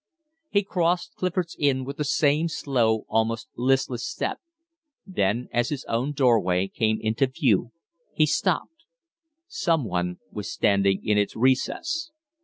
[0.49, 4.39] He crossed Clifford's Inn with the same slow, almost listless step;
[5.05, 7.71] then, as his own doorway came into view,
[8.11, 8.85] he stopped.
[9.47, 12.09] Some one was standing in its recess.